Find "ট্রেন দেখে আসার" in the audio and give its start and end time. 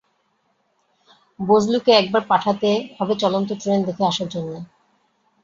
3.61-4.27